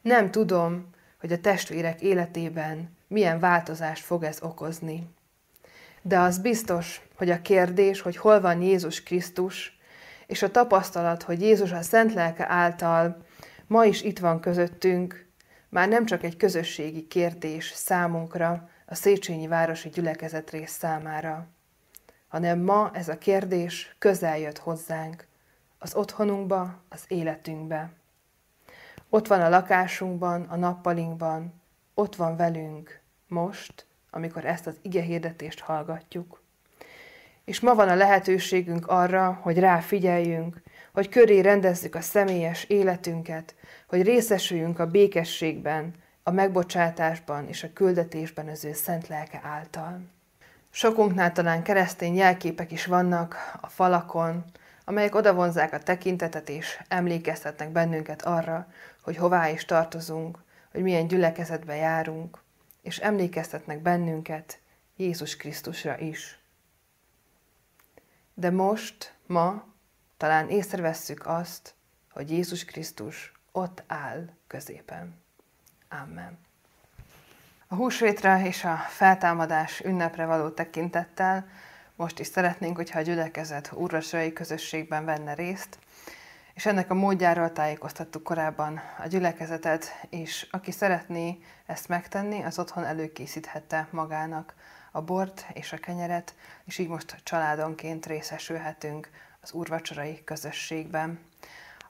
[0.01, 0.89] Nem tudom,
[1.19, 5.09] hogy a testvérek életében milyen változást fog ez okozni.
[6.01, 9.79] De az biztos, hogy a kérdés, hogy hol van Jézus Krisztus,
[10.27, 13.25] és a tapasztalat, hogy Jézus a Szent Lelke által
[13.67, 15.25] ma is itt van közöttünk,
[15.69, 21.47] már nem csak egy közösségi kérdés számunkra, a Széchenyi Városi Gyülekezet rész számára,
[22.29, 25.27] hanem ma ez a kérdés közel jött hozzánk,
[25.77, 27.91] az otthonunkba, az életünkbe.
[29.09, 31.61] Ott van a lakásunkban, a nappalinkban,
[31.93, 36.41] ott van velünk, most, amikor ezt az ige hirdetést hallgatjuk.
[37.45, 40.61] És ma van a lehetőségünk arra, hogy ráfigyeljünk,
[40.93, 43.55] hogy köré rendezzük a személyes életünket,
[43.87, 50.01] hogy részesüljünk a békességben, a megbocsátásban és a küldetésben az ő szent lelke által.
[50.69, 54.45] Sokunknál talán keresztény jelképek is vannak a falakon,
[54.85, 58.67] amelyek odavonzák a tekintetet és emlékeztetnek bennünket arra,
[59.01, 60.37] hogy hová is tartozunk,
[60.71, 62.41] hogy milyen gyülekezetbe járunk,
[62.81, 64.59] és emlékeztetnek bennünket
[64.95, 66.39] Jézus Krisztusra is.
[68.33, 69.67] De most, ma,
[70.17, 71.73] talán észrevesszük azt,
[72.11, 75.21] hogy Jézus Krisztus ott áll középen.
[75.89, 76.48] Amen.
[77.71, 81.47] A húsvétre és a feltámadás ünnepre való tekintettel
[81.95, 85.79] most is szeretnénk, hogyha a gyülekezet úrvasrai közösségben venne részt,
[86.53, 92.83] és ennek a módjáról tájékoztattuk korábban a gyülekezetet, és aki szeretné ezt megtenni, az otthon
[92.83, 94.53] előkészíthette magának
[94.91, 99.09] a bort és a kenyeret, és így most családonként részesülhetünk
[99.41, 101.28] az úrvacsorai közösségben.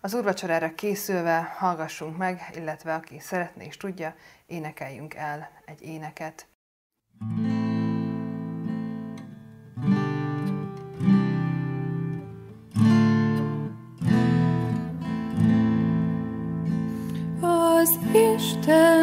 [0.02, 6.48] Az úrvacsorára készülve hallgassunk meg, illetve aki szeretné és tudja, énekeljünk el egy éneket.
[17.42, 18.99] Az Isten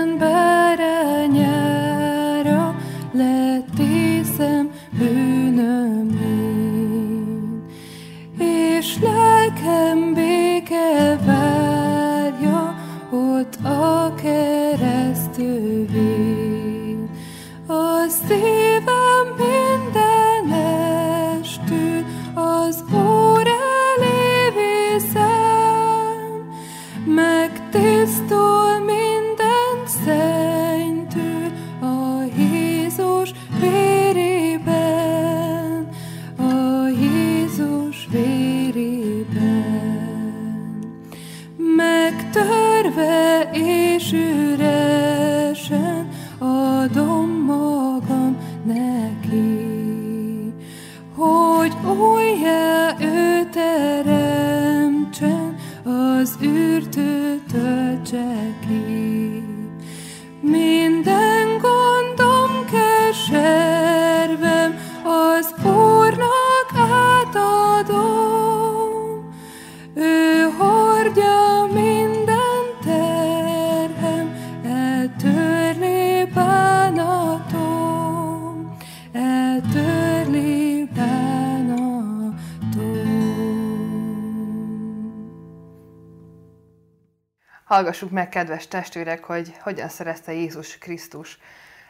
[87.67, 91.39] Hallgassuk meg, kedves testvérek, hogy hogyan szerezte Jézus Krisztus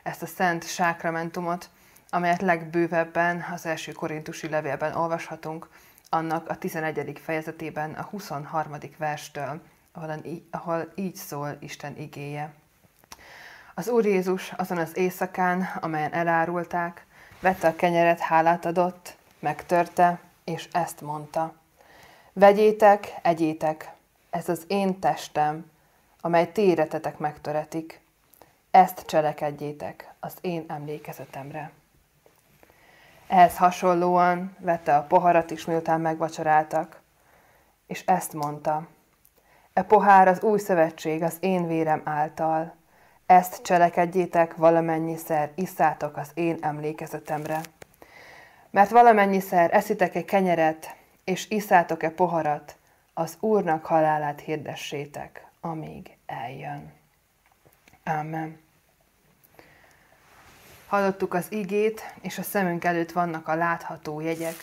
[0.02, 1.68] ezt a szent sákramentumot,
[2.10, 5.68] amelyet legbővebben az első korintusi levélben olvashatunk,
[6.08, 7.20] annak a 11.
[7.24, 8.72] fejezetében, a 23.
[8.98, 9.60] verstől,
[10.50, 12.52] ahol, így szól Isten igéje.
[13.74, 17.06] Az Úr Jézus azon az éjszakán, amelyen elárulták,
[17.40, 21.54] vette a kenyeret, hálát adott, megtörte, és ezt mondta.
[22.32, 23.94] Vegyétek, egyétek,
[24.36, 25.70] ez az én testem,
[26.20, 28.00] amely ti éretetek megtöretik.
[28.70, 31.70] Ezt cselekedjétek az én emlékezetemre.
[33.28, 37.00] Ehhez hasonlóan vette a poharat is, miután megvacsoráltak,
[37.86, 38.86] és ezt mondta.
[39.72, 42.74] E pohár az új szövetség az én vérem által.
[43.26, 47.60] Ezt cselekedjétek valamennyiszer, isszátok az én emlékezetemre.
[48.70, 52.76] Mert valamennyiszer eszitek-e kenyeret, és iszátok-e poharat,
[53.18, 56.92] az Úrnak halálát hirdessétek, amíg eljön.
[58.04, 58.58] Amen.
[60.86, 64.54] Hallottuk az igét, és a szemünk előtt vannak a látható jegyek.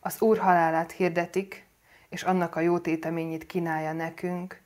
[0.00, 1.66] Az Úr halálát hirdetik,
[2.08, 4.60] és annak a jó téteményét kínálja nekünk,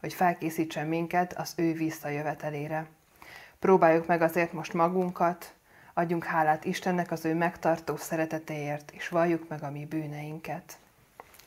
[0.00, 2.86] hogy felkészítsen minket az ő visszajövetelére.
[3.58, 5.54] Próbáljuk meg azért most magunkat,
[5.94, 10.78] adjunk hálát Istennek az ő megtartó szeretetéért, és valljuk meg a mi bűneinket.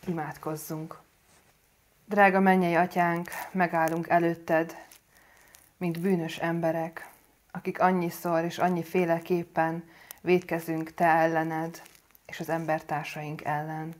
[0.07, 1.02] Imádkozzunk!
[2.05, 4.75] Drága mennyei atyánk, megállunk előtted,
[5.77, 7.09] mint bűnös emberek,
[7.51, 9.83] akik annyiszor és annyiféleképpen
[10.21, 11.81] védkezünk te ellened
[12.25, 13.95] és az embertársaink ellen.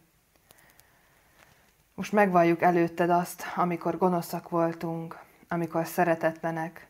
[1.93, 6.88] Most megvalljuk előtted azt, amikor gonoszak voltunk, amikor szeretetlenek,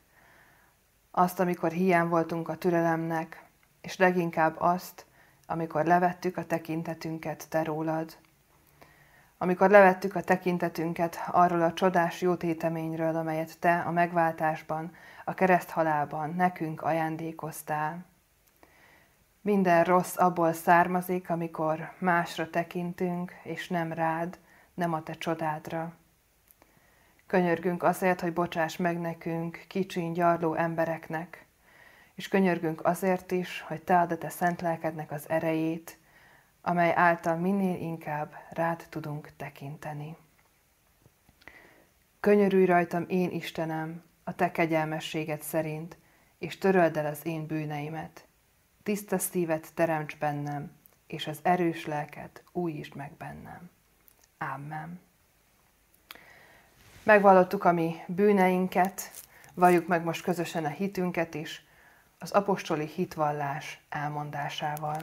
[1.11, 3.43] azt, amikor hiány voltunk a türelemnek,
[3.81, 5.05] és leginkább azt,
[5.45, 8.17] amikor levettük a tekintetünket te rólad.
[9.43, 16.81] Amikor levettük a tekintetünket arról a csodás jótéteményről, amelyet te a megváltásban, a kereszthalálban nekünk
[16.81, 18.05] ajándékoztál.
[19.41, 24.39] Minden rossz abból származik, amikor másra tekintünk, és nem rád,
[24.73, 25.93] nem a te csodádra.
[27.27, 31.45] Könyörgünk azért, hogy bocsáss meg nekünk, kicsiny, gyarló embereknek,
[32.15, 35.97] és könyörgünk azért is, hogy te ad a te szent lelkednek az erejét,
[36.65, 40.17] amely által minél inkább rád tudunk tekinteni.
[42.19, 45.97] Könyörülj rajtam én, Istenem, a te kegyelmességed szerint,
[46.37, 48.25] és töröld el az én bűneimet.
[48.83, 50.71] Tiszta szívet teremts bennem,
[51.07, 53.69] és az erős lelket újítsd meg bennem.
[54.37, 54.99] Amen.
[57.03, 59.11] Megvallottuk a mi bűneinket,
[59.53, 61.65] valljuk meg most közösen a hitünket is,
[62.19, 65.01] az apostoli hitvallás elmondásával.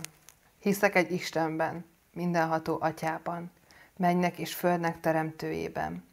[0.60, 3.50] Hiszek egy Istenben, mindenható atyában,
[3.96, 6.04] mennek és földnek teremtőjében,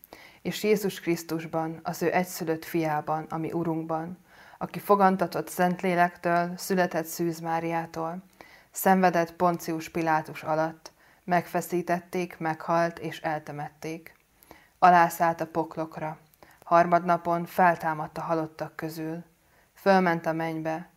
[0.41, 4.17] és Jézus Krisztusban, az ő egyszülött fiában, ami Urunkban,
[4.57, 8.23] aki fogantatott Szentlélektől, született Szűz Máriától,
[8.71, 10.91] szenvedett Poncius Pilátus alatt,
[11.23, 14.15] megfeszítették, meghalt és eltemették.
[14.79, 16.17] Alászállt a poklokra,
[16.63, 19.23] harmadnapon feltámadt a halottak közül,
[19.73, 20.89] fölment a mennybe,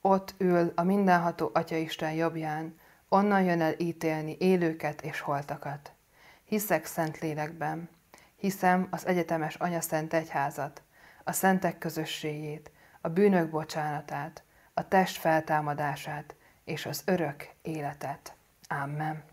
[0.00, 2.76] ott ül a mindenható Atyaisten jobbján,
[3.08, 5.92] onnan jön el ítélni élőket és holtakat.
[6.44, 7.88] Hiszek szent lélekben,
[8.36, 10.82] hiszem az egyetemes Anya Szent Egyházat,
[11.24, 14.42] a szentek közösségét, a bűnök bocsánatát,
[14.74, 16.34] a test feltámadását
[16.64, 18.34] és az örök életet.
[18.68, 19.24] Amen.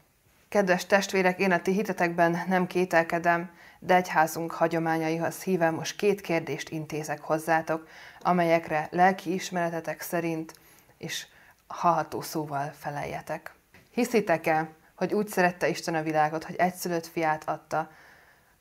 [0.50, 6.70] Kedves testvérek, én a ti hitetekben nem kételkedem, de egyházunk hagyományaihoz híven most két kérdést
[6.70, 7.88] intézek hozzátok,
[8.20, 10.54] amelyekre lelki ismeretetek szerint
[10.98, 11.28] és
[11.68, 13.55] hallható szóval feleljetek.
[13.96, 17.91] Hiszitek-e, hogy úgy szerette Isten a világot, hogy egyszülött fiát adta,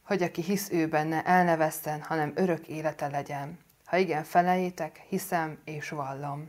[0.02, 3.58] hogy aki hisz ő benne, el ne veszten, hanem örök élete legyen.
[3.84, 6.48] Ha igen, feleljétek, hiszem és vallom.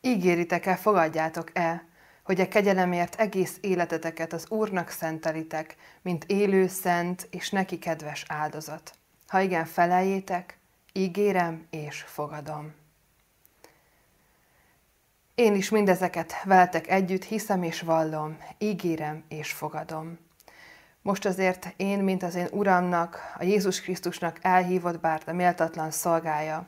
[0.00, 1.84] Ígéritek-e, fogadjátok-e,
[2.22, 8.94] hogy a kegyelemért egész életeteket az Úrnak szentelitek, mint élő, szent és neki kedves áldozat.
[9.26, 10.58] Ha igen, feleljétek,
[10.92, 12.83] ígérem és fogadom.
[15.34, 20.18] Én is mindezeket veletek együtt hiszem és vallom, ígérem és fogadom.
[21.02, 26.66] Most azért én, mint az én Uramnak, a Jézus Krisztusnak elhívott bár a méltatlan szolgája,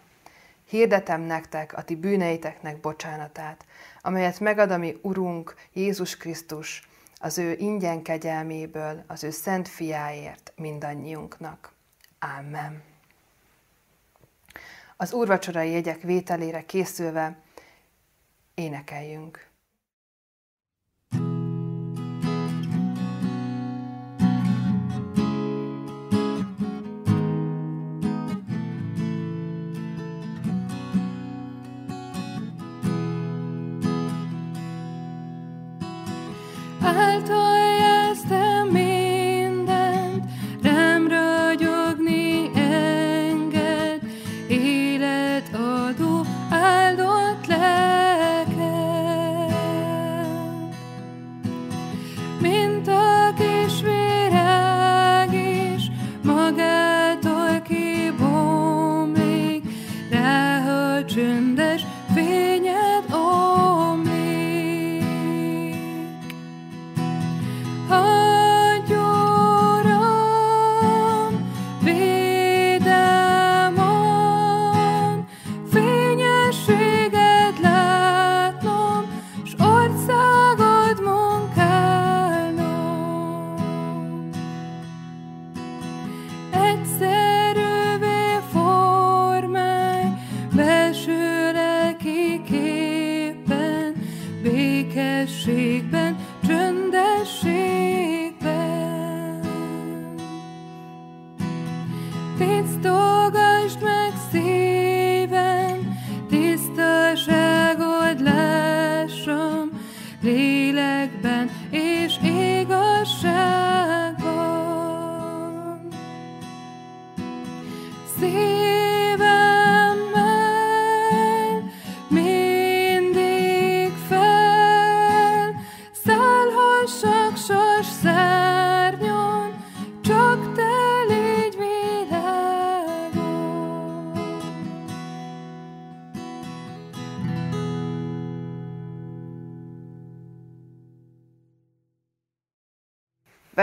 [0.68, 3.64] hirdetem nektek a ti bűneiteknek bocsánatát,
[4.00, 6.88] amelyet megad a mi Urunk Jézus Krisztus
[7.18, 11.72] az ő ingyen kegyelméből, az ő szent fiáért mindannyiunknak.
[12.38, 12.82] Amen.
[14.96, 17.44] Az úrvacsorai jegyek vételére készülve
[18.56, 19.45] énekeljünk.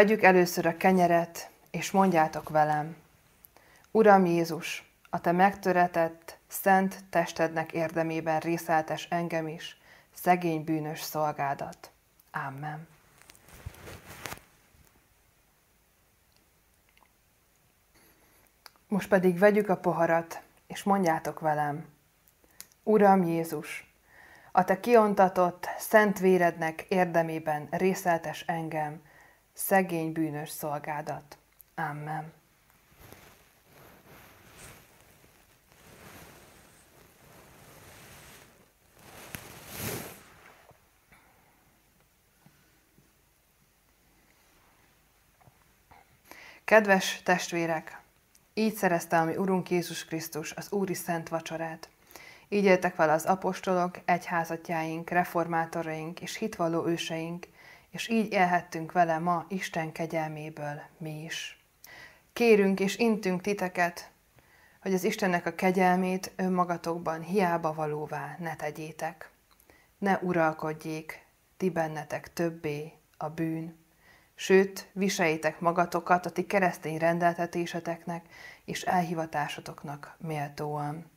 [0.03, 2.95] Vegyük először a kenyeret, és mondjátok velem.
[3.91, 9.77] Uram Jézus, a te megtöretett, szent testednek érdemében részeltes engem is,
[10.13, 11.91] szegény bűnös szolgádat.
[12.31, 12.87] Amen.
[18.87, 21.85] Most pedig vegyük a poharat, és mondjátok velem.
[22.83, 23.93] Uram Jézus,
[24.51, 29.01] a te kiontatott, szent vérednek érdemében részeltes engem,
[29.53, 31.37] szegény bűnös szolgádat.
[31.75, 32.33] Amen.
[46.63, 48.01] Kedves testvérek!
[48.53, 51.89] Így szerezte a mi Urunk Jézus Krisztus az Úri Szent Vacsorát.
[52.49, 57.47] Így éltek vele az apostolok, egyházatjáink, reformátoraink és hitvalló őseink,
[57.93, 61.63] és így élhettünk vele ma Isten kegyelméből mi is.
[62.33, 64.11] Kérünk és intünk titeket,
[64.81, 69.29] hogy az Istennek a kegyelmét önmagatokban hiába valóvá ne tegyétek.
[69.97, 71.25] Ne uralkodjék
[71.57, 73.75] ti bennetek többé a bűn,
[74.35, 78.25] sőt, viseljétek magatokat a ti keresztény rendeltetéseteknek
[78.65, 81.11] és elhivatásotoknak méltóan.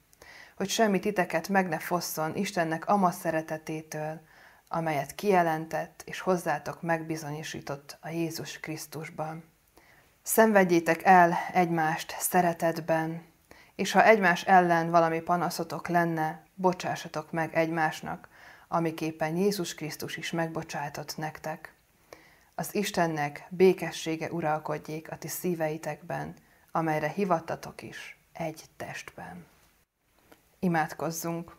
[0.57, 4.21] Hogy semmi titeket meg ne fosszon Istennek ama szeretetétől,
[4.69, 9.45] amelyet kijelentett és hozzátok megbizonyosított a Jézus Krisztusban.
[10.23, 13.25] Szenvedjétek el egymást szeretetben,
[13.75, 18.29] és ha egymás ellen valami panaszotok lenne, bocsássatok meg egymásnak,
[18.69, 21.75] amiképpen Jézus Krisztus is megbocsátott nektek.
[22.55, 26.35] Az Istennek békessége uralkodjék a ti szíveitekben,
[26.73, 29.47] amelyre hivattatok is egy testben.
[30.59, 31.57] Imádkozzunk!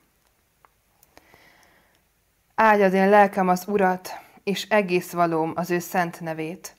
[2.60, 4.10] Áldjad én lelkem az Urat,
[4.44, 6.76] és egész valóm az ő szent nevét.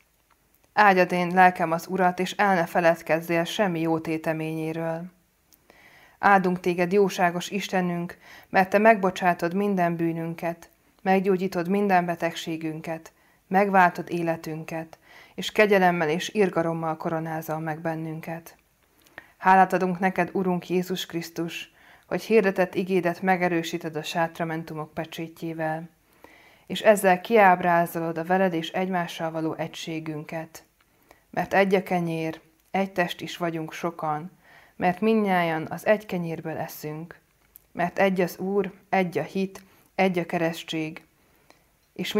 [0.72, 5.04] Áldjad én lelkem az Urat, és el ne feledkezzél semmi jó téteményéről.
[6.18, 8.18] Áldunk téged, jóságos Istenünk,
[8.48, 10.70] mert te megbocsátod minden bűnünket,
[11.02, 13.12] meggyógyítod minden betegségünket,
[13.48, 14.98] megváltod életünket,
[15.34, 18.56] és kegyelemmel és irgarommal koronázol meg bennünket.
[19.36, 21.72] Hálát adunk neked, Urunk Jézus Krisztus,
[22.08, 25.88] hogy hirdetett igédet megerősíted a sátramentumok pecsétjével,
[26.66, 30.64] és ezzel kiábrázolod a veled és egymással való egységünket.
[31.30, 32.40] Mert egy a kenyér,
[32.70, 34.30] egy test is vagyunk sokan,
[34.76, 37.18] mert minnyájan az egy kenyérből eszünk.
[37.72, 39.62] Mert egy az Úr, egy a hit,
[39.94, 41.04] egy a keresztség,
[41.92, 42.12] és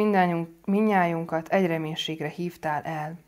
[0.65, 3.19] minnyájunkat egy reménységre hívtál el.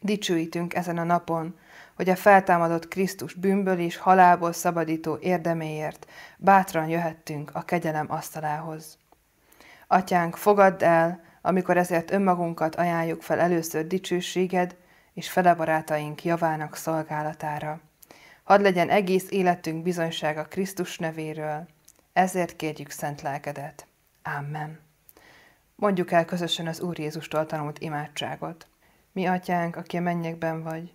[0.00, 1.58] Dicsőítünk ezen a napon,
[1.96, 8.98] hogy a feltámadott Krisztus bűnből és halálból szabadító érdeméért bátran jöhettünk a kegyelem asztalához.
[9.86, 14.76] Atyánk, fogadd el, amikor ezért önmagunkat ajánljuk fel először dicsőséged
[15.14, 17.80] és felebarátaink javának szolgálatára.
[18.42, 21.66] Hadd legyen egész életünk bizonysága Krisztus nevéről,
[22.12, 23.86] ezért kérjük szent lelkedet.
[24.38, 24.80] Amen.
[25.74, 28.66] Mondjuk el közösen az Úr Jézustól tanult imádságot.
[29.12, 30.94] Mi, atyánk, aki a mennyekben vagy,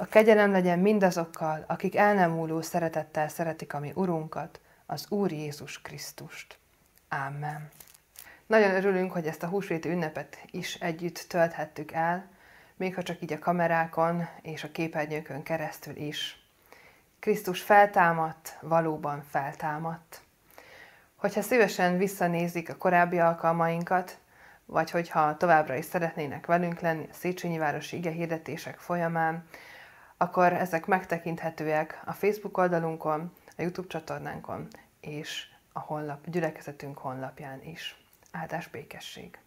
[0.00, 5.32] a kegyelem legyen mindazokkal, akik el nem múló szeretettel szeretik a mi Urunkat, az Úr
[5.32, 6.58] Jézus Krisztust.
[7.08, 7.68] Amen.
[8.46, 12.28] Nagyon örülünk, hogy ezt a húsvéti ünnepet is együtt tölthettük el,
[12.76, 16.46] még ha csak így a kamerákon és a képernyőkön keresztül is.
[17.18, 20.20] Krisztus feltámadt, valóban feltámadt.
[21.16, 24.18] Hogyha szívesen visszanézik a korábbi alkalmainkat,
[24.64, 29.44] vagy hogyha továbbra is szeretnének velünk lenni a Széchenyi Városi Ige hirdetések folyamán,
[30.22, 34.68] akkor ezek megtekinthetőek a Facebook oldalunkon, a YouTube csatornánkon
[35.00, 37.96] és a honlap, gyülekezetünk honlapján is.
[38.32, 39.38] Áldás békesség!